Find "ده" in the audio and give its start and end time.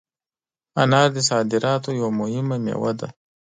2.99-3.07